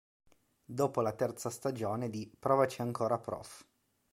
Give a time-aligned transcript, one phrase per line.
[0.65, 3.67] Dopo la terza stagione di "Provaci ancora prof!